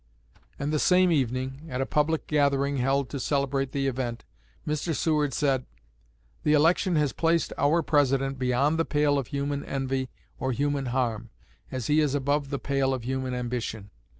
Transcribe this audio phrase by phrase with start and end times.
[0.57, 4.25] And the same evening, at a public gathering held to celebrate the event,
[4.67, 4.95] Mr.
[4.95, 5.67] Seward said:
[6.41, 10.09] "The election has placed our President beyond the pale of human envy
[10.39, 11.29] or human harm,
[11.71, 13.91] as he is above the pale of human ambition.